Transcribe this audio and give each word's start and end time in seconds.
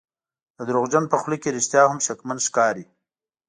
د 0.57 0.59
دروغجن 0.69 1.03
په 1.09 1.17
خوله 1.21 1.37
کې 1.41 1.53
رښتیا 1.57 1.83
هم 1.89 1.99
شکمن 2.05 2.37
ښکاري. 2.47 2.85